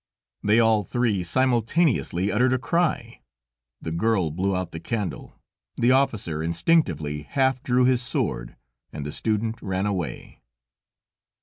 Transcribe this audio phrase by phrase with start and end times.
[0.41, 3.21] They all three simultaneously uttered a cry;
[3.79, 5.39] the girl blew out the candle,
[5.77, 8.55] the officer instinctively half drew his sword,
[8.91, 10.41] and the student ran away.